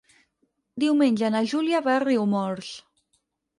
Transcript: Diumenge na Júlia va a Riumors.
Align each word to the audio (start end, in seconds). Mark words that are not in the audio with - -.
Diumenge 0.83 1.29
na 1.35 1.43
Júlia 1.53 1.83
va 1.89 1.95
a 1.99 2.01
Riumors. 2.07 2.75